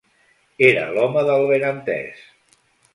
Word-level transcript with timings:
Era 0.69 0.87
l'home 0.95 1.25
del 1.29 1.47
ben 1.55 1.69
entès 1.71 2.29